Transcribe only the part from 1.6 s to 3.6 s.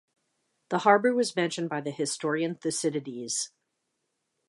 by the historian Thucydides.